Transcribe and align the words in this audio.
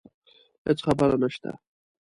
هیڅ 0.65 0.79
خبره 0.87 1.15
نشته 1.23 1.49